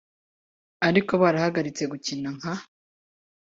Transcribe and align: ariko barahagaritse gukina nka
ariko 0.87 1.11
barahagaritse 1.21 1.83
gukina 1.91 2.29
nka 2.37 2.53